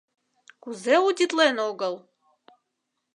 —Кузе 0.63 0.95
удитлен 1.07 1.55
огыл? 1.69 1.93